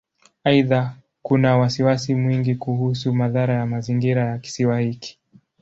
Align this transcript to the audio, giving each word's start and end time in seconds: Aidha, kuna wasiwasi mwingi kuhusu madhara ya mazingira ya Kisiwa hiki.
Aidha, 0.43 0.95
kuna 1.21 1.57
wasiwasi 1.57 2.15
mwingi 2.15 2.55
kuhusu 2.55 3.13
madhara 3.13 3.53
ya 3.53 3.65
mazingira 3.65 4.25
ya 4.25 4.37
Kisiwa 4.37 4.79
hiki. 4.79 5.19